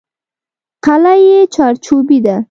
قلعه 0.85 1.13
یې 1.25 1.39
چارچوبي 1.55 2.17
ده. 2.25 2.35